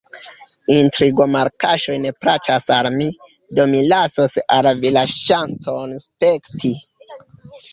[0.75, 3.07] Intrigo-malkaŝoj ne plaĉas al mi,
[3.59, 6.73] do mi lasos al vi la ŝancon spekti.